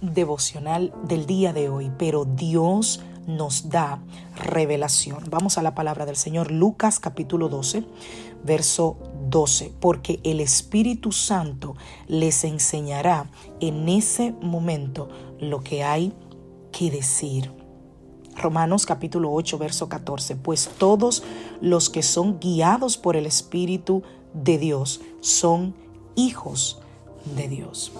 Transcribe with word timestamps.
Devocional 0.00 0.92
del 1.04 1.26
día 1.26 1.52
de 1.52 1.68
hoy, 1.68 1.90
pero 1.98 2.24
Dios 2.24 3.02
nos 3.26 3.68
da 3.68 4.00
revelación. 4.36 5.24
Vamos 5.28 5.58
a 5.58 5.62
la 5.62 5.74
palabra 5.74 6.06
del 6.06 6.16
Señor, 6.16 6.50
Lucas 6.50 7.00
capítulo 7.00 7.48
12, 7.48 7.84
verso 8.44 8.96
12, 9.28 9.72
porque 9.80 10.20
el 10.22 10.40
Espíritu 10.40 11.12
Santo 11.12 11.74
les 12.06 12.44
enseñará 12.44 13.28
en 13.60 13.88
ese 13.88 14.32
momento 14.40 15.08
lo 15.40 15.62
que 15.62 15.82
hay 15.82 16.12
que 16.72 16.90
decir. 16.90 17.52
Romanos 18.36 18.84
capítulo 18.86 19.32
8, 19.32 19.58
verso 19.58 19.88
14, 19.88 20.36
pues 20.36 20.70
todos 20.78 21.22
los 21.60 21.90
que 21.90 22.02
son 22.02 22.38
guiados 22.38 22.98
por 22.98 23.16
el 23.16 23.26
Espíritu 23.26 24.02
de 24.34 24.58
Dios 24.58 25.00
son 25.20 25.74
hijos 26.16 26.80
de 27.34 27.48
Dios. 27.48 27.92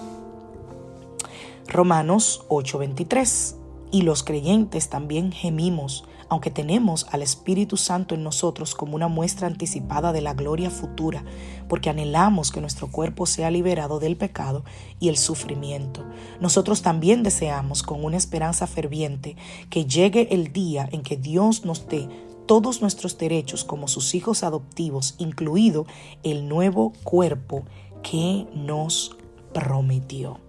Romanos 1.67 2.45
8:23. 2.49 3.55
Y 3.91 4.01
los 4.01 4.23
creyentes 4.23 4.89
también 4.89 5.31
gemimos, 5.31 6.03
aunque 6.27 6.51
tenemos 6.51 7.07
al 7.11 7.21
Espíritu 7.21 7.77
Santo 7.77 8.15
en 8.15 8.23
nosotros 8.23 8.75
como 8.75 8.95
una 8.95 9.07
muestra 9.07 9.47
anticipada 9.47 10.11
de 10.11 10.19
la 10.19 10.33
gloria 10.33 10.69
futura, 10.69 11.23
porque 11.69 11.89
anhelamos 11.89 12.51
que 12.51 12.59
nuestro 12.59 12.91
cuerpo 12.91 13.25
sea 13.25 13.49
liberado 13.49 13.99
del 13.99 14.17
pecado 14.17 14.65
y 14.99 15.07
el 15.07 15.17
sufrimiento. 15.17 16.03
Nosotros 16.41 16.81
también 16.81 17.23
deseamos, 17.23 17.81
con 17.81 18.03
una 18.03 18.17
esperanza 18.17 18.67
ferviente, 18.67 19.37
que 19.69 19.85
llegue 19.85 20.33
el 20.33 20.51
día 20.51 20.89
en 20.91 21.01
que 21.01 21.15
Dios 21.15 21.63
nos 21.63 21.87
dé 21.87 22.09
todos 22.45 22.81
nuestros 22.81 23.17
derechos 23.17 23.63
como 23.63 23.87
sus 23.87 24.15
hijos 24.15 24.43
adoptivos, 24.43 25.15
incluido 25.17 25.85
el 26.23 26.49
nuevo 26.49 26.91
cuerpo 27.03 27.63
que 28.03 28.47
nos 28.53 29.15
prometió. 29.53 30.39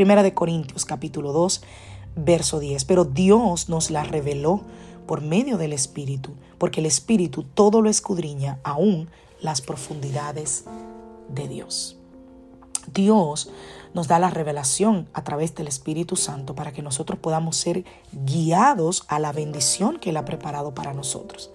Primera 0.00 0.22
de 0.22 0.32
Corintios 0.32 0.86
capítulo 0.86 1.34
2, 1.34 1.60
verso 2.16 2.58
10. 2.58 2.86
Pero 2.86 3.04
Dios 3.04 3.68
nos 3.68 3.90
la 3.90 4.02
reveló 4.02 4.62
por 5.06 5.20
medio 5.20 5.58
del 5.58 5.74
Espíritu, 5.74 6.32
porque 6.56 6.80
el 6.80 6.86
Espíritu 6.86 7.42
todo 7.42 7.82
lo 7.82 7.90
escudriña, 7.90 8.60
aún 8.64 9.10
las 9.42 9.60
profundidades 9.60 10.64
de 11.28 11.48
Dios. 11.48 11.98
Dios 12.94 13.50
nos 13.92 14.08
da 14.08 14.18
la 14.18 14.30
revelación 14.30 15.06
a 15.12 15.22
través 15.22 15.54
del 15.54 15.68
Espíritu 15.68 16.16
Santo 16.16 16.54
para 16.54 16.72
que 16.72 16.80
nosotros 16.80 17.18
podamos 17.18 17.58
ser 17.58 17.84
guiados 18.24 19.04
a 19.06 19.18
la 19.18 19.32
bendición 19.32 19.98
que 19.98 20.08
Él 20.08 20.16
ha 20.16 20.24
preparado 20.24 20.72
para 20.72 20.94
nosotros. 20.94 21.50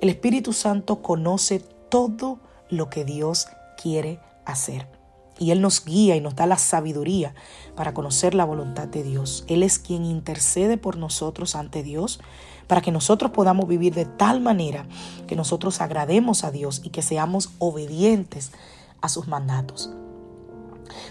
El 0.00 0.10
Espíritu 0.10 0.52
Santo 0.52 1.02
conoce 1.02 1.58
todo 1.88 2.38
lo 2.68 2.88
que 2.88 3.04
Dios 3.04 3.48
quiere 3.76 4.20
hacer 4.44 4.99
y 5.40 5.50
Él 5.50 5.62
nos 5.62 5.84
guía 5.84 6.14
y 6.14 6.20
nos 6.20 6.36
da 6.36 6.46
la 6.46 6.58
sabiduría 6.58 7.34
para 7.74 7.94
conocer 7.94 8.34
la 8.34 8.44
voluntad 8.44 8.86
de 8.86 9.02
Dios. 9.02 9.44
Él 9.48 9.62
es 9.62 9.78
quien 9.78 10.04
intercede 10.04 10.76
por 10.76 10.98
nosotros 10.98 11.56
ante 11.56 11.82
Dios 11.82 12.20
para 12.68 12.82
que 12.82 12.92
nosotros 12.92 13.32
podamos 13.32 13.66
vivir 13.66 13.94
de 13.94 14.04
tal 14.04 14.40
manera 14.40 14.86
que 15.26 15.34
nosotros 15.34 15.80
agrademos 15.80 16.44
a 16.44 16.50
Dios 16.50 16.82
y 16.84 16.90
que 16.90 17.02
seamos 17.02 17.50
obedientes 17.58 18.52
a 19.00 19.08
sus 19.08 19.26
mandatos. 19.28 19.90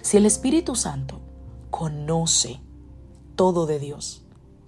Si 0.03 0.15
el 0.15 0.27
Espíritu 0.27 0.75
Santo 0.75 1.19
conoce 1.71 2.61
todo 3.35 3.65
de 3.65 3.79
Dios, 3.79 4.23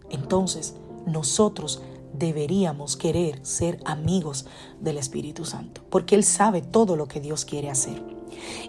entonces 0.10 0.76
nosotros 1.06 1.84
deberíamos 2.14 2.98
querer 2.98 3.46
ser 3.46 3.80
amigos 3.86 4.48
del 4.80 4.98
Espíritu 4.98 5.46
Santo, 5.46 5.82
porque 5.90 6.16
Él 6.16 6.24
sabe 6.24 6.62
todo 6.62 6.96
lo 6.96 7.08
que 7.08 7.22
Dios 7.22 7.46
quiere 7.46 7.70
hacer. 7.70 8.21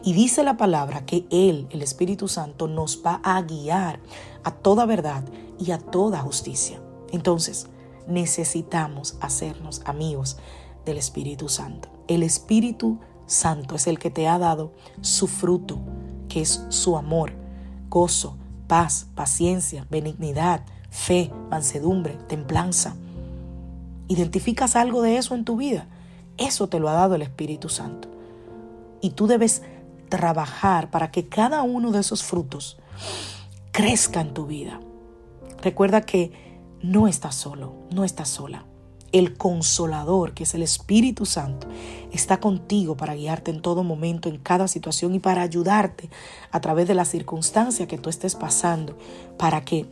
Y 0.02 0.12
dice 0.12 0.42
la 0.42 0.56
palabra 0.56 1.04
que 1.06 1.26
Él, 1.30 1.66
el 1.70 1.82
Espíritu 1.82 2.28
Santo, 2.28 2.68
nos 2.68 3.02
va 3.04 3.20
a 3.22 3.40
guiar 3.42 4.00
a 4.44 4.50
toda 4.50 4.86
verdad 4.86 5.24
y 5.58 5.70
a 5.70 5.78
toda 5.78 6.20
justicia. 6.20 6.80
Entonces, 7.12 7.68
necesitamos 8.06 9.16
hacernos 9.20 9.82
amigos 9.84 10.38
del 10.84 10.98
Espíritu 10.98 11.48
Santo. 11.48 11.88
El 12.08 12.22
Espíritu 12.22 12.98
Santo 13.26 13.76
es 13.76 13.86
el 13.86 13.98
que 13.98 14.10
te 14.10 14.28
ha 14.28 14.38
dado 14.38 14.72
su 15.00 15.26
fruto, 15.26 15.78
que 16.28 16.40
es 16.40 16.64
su 16.68 16.96
amor, 16.96 17.32
gozo, 17.88 18.36
paz, 18.66 19.06
paciencia, 19.14 19.86
benignidad, 19.90 20.64
fe, 20.90 21.30
mansedumbre, 21.50 22.14
templanza. 22.28 22.96
¿Identificas 24.08 24.76
algo 24.76 25.02
de 25.02 25.16
eso 25.16 25.34
en 25.34 25.44
tu 25.44 25.56
vida? 25.56 25.86
Eso 26.38 26.68
te 26.68 26.80
lo 26.80 26.88
ha 26.88 26.94
dado 26.94 27.14
el 27.14 27.22
Espíritu 27.22 27.68
Santo. 27.68 28.11
Y 29.02 29.10
tú 29.10 29.26
debes 29.26 29.60
trabajar 30.08 30.90
para 30.90 31.10
que 31.10 31.28
cada 31.28 31.62
uno 31.62 31.90
de 31.90 32.00
esos 32.00 32.22
frutos 32.22 32.78
crezca 33.72 34.20
en 34.20 34.32
tu 34.32 34.46
vida. 34.46 34.80
Recuerda 35.62 36.02
que 36.02 36.32
no 36.82 37.08
estás 37.08 37.34
solo, 37.34 37.74
no 37.90 38.04
estás 38.04 38.28
sola. 38.28 38.64
El 39.12 39.36
consolador, 39.36 40.32
que 40.32 40.44
es 40.44 40.54
el 40.54 40.62
Espíritu 40.62 41.26
Santo, 41.26 41.66
está 42.12 42.40
contigo 42.40 42.96
para 42.96 43.14
guiarte 43.14 43.50
en 43.50 43.60
todo 43.60 43.84
momento, 43.84 44.28
en 44.28 44.38
cada 44.38 44.68
situación 44.68 45.14
y 45.14 45.19
para 45.19 45.42
ayudarte 45.42 46.08
a 46.50 46.60
través 46.60 46.88
de 46.88 46.94
las 46.94 47.08
circunstancias 47.08 47.88
que 47.88 47.98
tú 47.98 48.08
estés 48.08 48.34
pasando, 48.34 48.96
para 49.38 49.64
que 49.64 49.86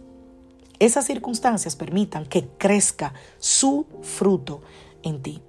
esas 0.79 1.07
circunstancias 1.07 1.77
permitan 1.77 2.25
que 2.25 2.49
crezca 2.59 3.13
su 3.39 3.87
fruto 4.03 4.63
en 5.03 5.23
ti. 5.23 5.43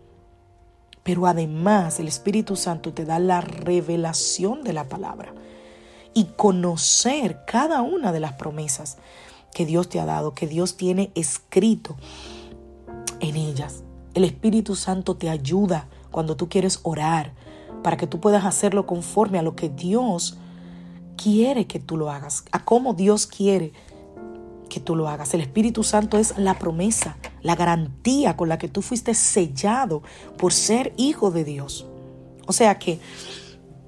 Pero 1.04 1.28
además 1.28 2.00
el 2.00 2.08
Espíritu 2.08 2.56
Santo 2.56 2.94
te 2.94 3.06
da 3.06 3.20
la 3.20 3.42
revelación 3.42 4.64
de 4.64 4.74
la 4.74 4.88
palabra 4.88 5.34
y 6.14 6.26
conocer 6.36 7.40
cada 7.46 7.82
una 7.82 8.12
de 8.12 8.20
las 8.20 8.34
promesas 8.34 8.98
que 9.54 9.66
Dios 9.66 9.90
te 9.90 10.00
ha 10.00 10.06
dado, 10.06 10.34
que 10.34 10.48
Dios 10.48 10.78
tiene 10.78 11.12
escrito 11.16 11.98
en 13.20 13.36
ellas. 13.36 13.84
El 14.14 14.24
Espíritu 14.24 14.76
Santo 14.76 15.16
te 15.16 15.30
ayuda 15.30 15.88
cuando 16.12 16.36
tú 16.36 16.50
quieres 16.50 16.80
orar 16.84 17.34
para 17.82 17.98
que 17.98 18.08
tú 18.08 18.20
puedas 18.20 18.46
hacerlo 18.46 18.86
conforme 18.86 19.40
a 19.40 19.42
lo 19.42 19.56
que 19.56 19.70
Dios 19.70 20.38
quiere 21.18 21.68
que 21.68 21.80
tú 21.80 21.98
lo 21.98 22.10
hagas, 22.10 22.44
a 22.52 22.64
cómo 22.64 22.94
Dios 22.94 23.28
quiere 23.28 23.74
que 24.72 24.80
tú 24.80 24.96
lo 24.96 25.10
hagas. 25.10 25.34
El 25.34 25.42
Espíritu 25.42 25.84
Santo 25.84 26.18
es 26.18 26.38
la 26.38 26.58
promesa, 26.58 27.18
la 27.42 27.56
garantía 27.56 28.38
con 28.38 28.48
la 28.48 28.58
que 28.58 28.70
tú 28.70 28.82
fuiste 28.82 29.14
sellado 29.14 30.02
por 30.38 30.54
ser 30.54 30.94
hijo 30.96 31.30
de 31.30 31.44
Dios. 31.44 31.86
O 32.48 32.54
sea 32.54 32.80
que 32.80 33.00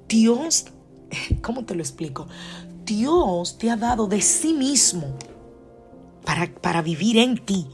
Dios, 0.08 0.66
¿cómo 1.42 1.64
te 1.64 1.74
lo 1.74 1.82
explico? 1.82 2.28
Dios 2.84 3.56
te 3.56 3.70
ha 3.70 3.76
dado 3.76 4.06
de 4.08 4.20
sí 4.20 4.52
mismo 4.52 5.16
para, 6.22 6.52
para 6.60 6.82
vivir 6.82 7.16
en 7.16 7.42
ti 7.42 7.66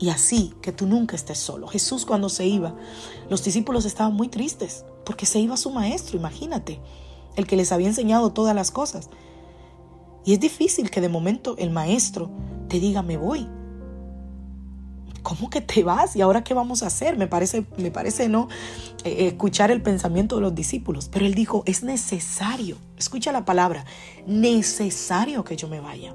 y 0.00 0.08
así 0.08 0.52
que 0.60 0.72
tú 0.72 0.86
nunca 0.86 1.14
estés 1.14 1.38
solo. 1.38 1.68
Jesús 1.68 2.04
cuando 2.04 2.28
se 2.28 2.46
iba, 2.46 2.74
los 3.28 3.44
discípulos 3.44 3.84
estaban 3.84 4.14
muy 4.14 4.26
tristes 4.26 4.84
porque 5.06 5.24
se 5.24 5.38
iba 5.38 5.56
su 5.56 5.70
maestro, 5.70 6.18
imagínate, 6.18 6.80
el 7.36 7.46
que 7.46 7.56
les 7.56 7.70
había 7.70 7.86
enseñado 7.86 8.32
todas 8.32 8.56
las 8.56 8.72
cosas. 8.72 9.08
Y 10.24 10.34
es 10.34 10.40
difícil 10.40 10.90
que 10.90 11.00
de 11.00 11.08
momento 11.08 11.56
el 11.58 11.70
maestro 11.70 12.30
te 12.68 12.78
diga, 12.78 13.02
me 13.02 13.16
voy. 13.16 13.48
¿Cómo 15.22 15.50
que 15.50 15.60
te 15.60 15.84
vas? 15.84 16.16
¿Y 16.16 16.22
ahora 16.22 16.42
qué 16.42 16.54
vamos 16.54 16.82
a 16.82 16.86
hacer? 16.86 17.18
Me 17.18 17.26
parece, 17.26 17.66
me 17.76 17.90
parece 17.90 18.28
no 18.28 18.48
eh, 19.04 19.26
escuchar 19.26 19.70
el 19.70 19.82
pensamiento 19.82 20.36
de 20.36 20.42
los 20.42 20.54
discípulos. 20.54 21.10
Pero 21.12 21.26
él 21.26 21.34
dijo, 21.34 21.62
es 21.66 21.82
necesario, 21.82 22.76
escucha 22.96 23.32
la 23.32 23.44
palabra, 23.44 23.84
necesario 24.26 25.44
que 25.44 25.56
yo 25.56 25.68
me 25.68 25.80
vaya. 25.80 26.14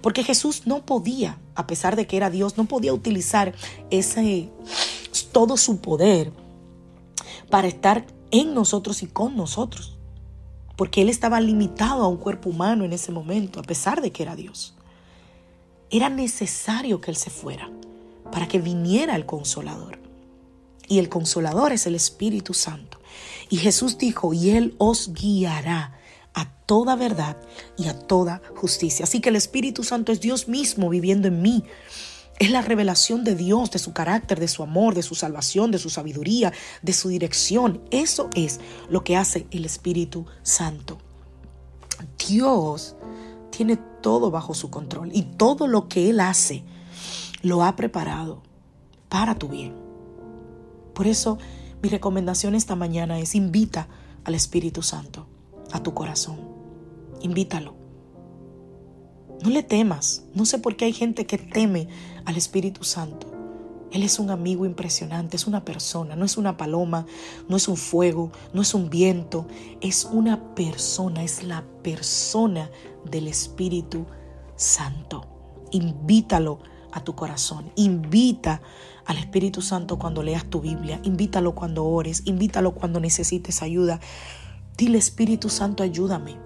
Porque 0.00 0.24
Jesús 0.24 0.62
no 0.66 0.84
podía, 0.86 1.38
a 1.54 1.66
pesar 1.66 1.94
de 1.94 2.06
que 2.06 2.16
era 2.16 2.30
Dios, 2.30 2.56
no 2.56 2.64
podía 2.64 2.94
utilizar 2.94 3.54
ese, 3.90 4.50
todo 5.32 5.56
su 5.56 5.80
poder 5.80 6.32
para 7.50 7.68
estar 7.68 8.06
en 8.30 8.54
nosotros 8.54 9.02
y 9.02 9.06
con 9.06 9.36
nosotros 9.36 9.97
porque 10.78 11.02
él 11.02 11.08
estaba 11.08 11.40
limitado 11.40 12.04
a 12.04 12.08
un 12.08 12.18
cuerpo 12.18 12.50
humano 12.50 12.84
en 12.84 12.92
ese 12.92 13.10
momento, 13.10 13.58
a 13.58 13.64
pesar 13.64 14.00
de 14.00 14.12
que 14.12 14.22
era 14.22 14.36
Dios. 14.36 14.74
Era 15.90 16.08
necesario 16.08 17.00
que 17.00 17.10
él 17.10 17.16
se 17.16 17.30
fuera 17.30 17.68
para 18.30 18.46
que 18.46 18.60
viniera 18.60 19.16
el 19.16 19.26
consolador. 19.26 19.98
y 20.90 21.00
el 21.00 21.10
consolador 21.10 21.72
es 21.72 21.86
el 21.86 21.94
Espíritu 21.94 22.54
Santo. 22.54 22.98
Y 23.50 23.58
Jesús 23.58 23.98
dijo, 23.98 24.32
y 24.32 24.50
Él 24.50 24.74
os 24.78 25.12
guiará 25.12 25.98
a 26.32 26.50
toda 26.64 26.96
verdad 26.96 27.36
y 27.76 27.88
a 27.88 27.98
toda 27.98 28.40
justicia. 28.56 29.04
Así 29.04 29.20
que 29.20 29.28
el 29.28 29.36
Espíritu 29.36 29.84
Santo 29.84 30.12
es 30.12 30.20
Dios 30.20 30.48
mismo 30.48 30.88
viviendo 30.88 31.28
en 31.28 31.42
mí. 31.42 31.64
Es 32.38 32.50
la 32.50 32.62
revelación 32.62 33.24
de 33.24 33.34
Dios, 33.34 33.70
de 33.72 33.80
su 33.80 33.92
carácter, 33.92 34.38
de 34.38 34.46
su 34.46 34.62
amor, 34.62 34.94
de 34.94 35.02
su 35.02 35.14
salvación, 35.16 35.72
de 35.72 35.78
su 35.78 35.90
sabiduría, 35.90 36.52
de 36.82 36.92
su 36.92 37.08
dirección. 37.08 37.82
Eso 37.90 38.30
es 38.34 38.60
lo 38.88 39.02
que 39.02 39.16
hace 39.16 39.46
el 39.50 39.64
Espíritu 39.64 40.24
Santo. 40.42 40.98
Dios 42.28 42.94
tiene 43.50 43.76
todo 43.76 44.30
bajo 44.30 44.54
su 44.54 44.70
control 44.70 45.10
y 45.12 45.22
todo 45.22 45.66
lo 45.66 45.88
que 45.88 46.10
Él 46.10 46.20
hace 46.20 46.62
lo 47.42 47.64
ha 47.64 47.74
preparado 47.74 48.42
para 49.08 49.34
tu 49.34 49.48
bien. 49.48 49.74
Por 50.94 51.06
eso 51.06 51.38
mi 51.82 51.88
recomendación 51.88 52.54
esta 52.54 52.76
mañana 52.76 53.18
es 53.18 53.34
invita 53.34 53.88
al 54.24 54.34
Espíritu 54.34 54.82
Santo 54.82 55.26
a 55.72 55.82
tu 55.82 55.94
corazón. 55.94 56.38
Invítalo. 57.20 57.77
No 59.42 59.50
le 59.50 59.62
temas. 59.62 60.24
No 60.34 60.44
sé 60.44 60.58
por 60.58 60.76
qué 60.76 60.86
hay 60.86 60.92
gente 60.92 61.26
que 61.26 61.38
teme 61.38 61.88
al 62.24 62.36
Espíritu 62.36 62.84
Santo. 62.84 63.38
Él 63.92 64.02
es 64.02 64.18
un 64.18 64.30
amigo 64.30 64.66
impresionante, 64.66 65.36
es 65.36 65.46
una 65.46 65.64
persona, 65.64 66.14
no 66.14 66.24
es 66.24 66.36
una 66.36 66.56
paloma, 66.56 67.06
no 67.48 67.56
es 67.56 67.68
un 67.68 67.76
fuego, 67.76 68.30
no 68.52 68.60
es 68.60 68.74
un 68.74 68.90
viento, 68.90 69.46
es 69.80 70.04
una 70.04 70.54
persona, 70.54 71.24
es 71.24 71.42
la 71.42 71.64
persona 71.82 72.70
del 73.10 73.28
Espíritu 73.28 74.04
Santo. 74.56 75.26
Invítalo 75.70 76.58
a 76.92 77.02
tu 77.02 77.14
corazón, 77.14 77.70
invita 77.76 78.60
al 79.06 79.16
Espíritu 79.16 79.62
Santo 79.62 79.98
cuando 79.98 80.22
leas 80.22 80.44
tu 80.44 80.60
Biblia, 80.60 81.00
invítalo 81.02 81.54
cuando 81.54 81.86
ores, 81.86 82.22
invítalo 82.26 82.74
cuando 82.74 83.00
necesites 83.00 83.62
ayuda. 83.62 84.00
Dile 84.76 84.98
Espíritu 84.98 85.48
Santo, 85.48 85.82
ayúdame. 85.82 86.36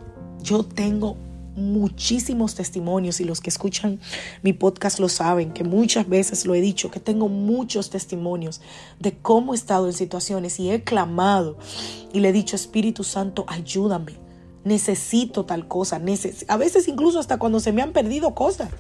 Yo 0.42 0.64
tengo 0.64 1.16
muchísimos 1.56 2.54
testimonios 2.54 3.20
y 3.20 3.24
los 3.24 3.40
que 3.40 3.50
escuchan 3.50 4.00
mi 4.42 4.52
podcast 4.52 4.98
lo 4.98 5.08
saben, 5.08 5.52
que 5.52 5.64
muchas 5.64 6.08
veces 6.08 6.46
lo 6.46 6.54
he 6.54 6.60
dicho, 6.60 6.90
que 6.90 7.00
tengo 7.00 7.28
muchos 7.28 7.90
testimonios 7.90 8.60
de 8.98 9.16
cómo 9.18 9.52
he 9.52 9.56
estado 9.56 9.86
en 9.86 9.92
situaciones 9.92 10.58
y 10.60 10.70
he 10.70 10.82
clamado 10.82 11.58
y 12.12 12.20
le 12.20 12.30
he 12.30 12.32
dicho, 12.32 12.56
Espíritu 12.56 13.04
Santo, 13.04 13.44
ayúdame, 13.48 14.12
necesito 14.64 15.44
tal 15.44 15.68
cosa, 15.68 16.00
a 16.48 16.56
veces 16.56 16.88
incluso 16.88 17.18
hasta 17.18 17.38
cuando 17.38 17.60
se 17.60 17.72
me 17.72 17.82
han 17.82 17.92
perdido 17.92 18.34
cosas. 18.34 18.70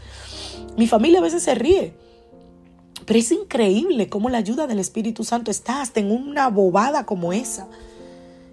Mi 0.76 0.86
familia 0.86 1.18
a 1.18 1.22
veces 1.22 1.42
se 1.42 1.54
ríe. 1.54 1.94
Pero 3.04 3.18
es 3.18 3.32
increíble 3.32 4.08
cómo 4.08 4.30
la 4.30 4.38
ayuda 4.38 4.66
del 4.66 4.78
Espíritu 4.78 5.24
Santo 5.24 5.50
está 5.50 5.82
hasta 5.82 6.00
en 6.00 6.10
una 6.10 6.48
bobada 6.48 7.04
como 7.04 7.32
esa. 7.32 7.68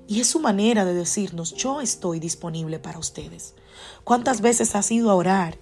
Y 0.08 0.22
es 0.22 0.28
su 0.28 0.40
manera 0.40 0.86
de 0.86 0.96
decirnos, 0.96 1.54
yo 1.54 1.82
estoy 1.82 2.20
disponible 2.20 2.80
para 2.80 2.98
ustedes. 2.98 3.54
¿Cuántas 4.04 4.42
veces 4.42 4.76
has 4.76 4.92
ido 4.92 5.10
a 5.10 5.16
orar 5.16 5.58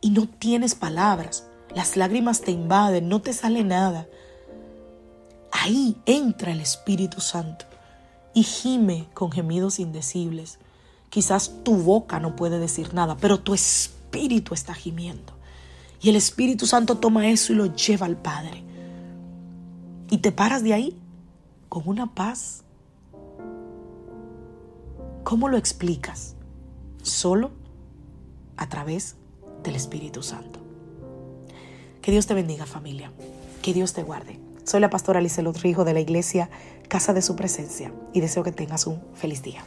y 0.00 0.10
no 0.10 0.26
tienes 0.26 0.74
palabras? 0.74 1.46
Las 1.74 1.96
lágrimas 1.96 2.40
te 2.42 2.50
invaden, 2.50 3.08
no 3.08 3.22
te 3.22 3.32
sale 3.32 3.64
nada. 3.64 4.06
Ahí 5.50 5.96
entra 6.06 6.52
el 6.52 6.60
Espíritu 6.60 7.20
Santo 7.20 7.66
y 8.34 8.42
gime 8.42 9.08
con 9.14 9.30
gemidos 9.30 9.78
indecibles. 9.78 10.58
Quizás 11.10 11.62
tu 11.62 11.76
boca 11.76 12.20
no 12.20 12.36
puede 12.36 12.58
decir 12.58 12.94
nada, 12.94 13.16
pero 13.16 13.40
tu 13.40 13.54
espíritu 13.54 14.54
está 14.54 14.74
gimiendo. 14.74 15.34
Y 16.00 16.08
el 16.08 16.16
Espíritu 16.16 16.66
Santo 16.66 16.98
toma 16.98 17.28
eso 17.28 17.52
y 17.52 17.56
lo 17.56 17.66
lleva 17.66 18.06
al 18.06 18.16
Padre. 18.16 18.64
Y 20.10 20.18
te 20.18 20.32
paras 20.32 20.62
de 20.62 20.74
ahí 20.74 20.98
con 21.68 21.82
una 21.86 22.14
paz 22.14 22.62
¿Cómo 25.24 25.48
lo 25.48 25.56
explicas? 25.56 26.34
Solo 27.02 27.50
a 28.56 28.68
través 28.68 29.16
del 29.62 29.74
Espíritu 29.74 30.22
Santo. 30.22 30.60
Que 32.00 32.12
Dios 32.12 32.26
te 32.26 32.34
bendiga 32.34 32.66
familia. 32.66 33.12
Que 33.60 33.74
Dios 33.74 33.92
te 33.92 34.02
guarde. 34.02 34.38
Soy 34.64 34.80
la 34.80 34.90
pastora 34.90 35.20
Lizelot 35.20 35.56
Rijo 35.58 35.84
de 35.84 35.94
la 35.94 36.00
iglesia 36.00 36.48
Casa 36.88 37.12
de 37.12 37.22
Su 37.22 37.36
Presencia 37.36 37.92
y 38.12 38.20
deseo 38.20 38.44
que 38.44 38.52
tengas 38.52 38.86
un 38.86 39.00
feliz 39.14 39.42
día. 39.42 39.64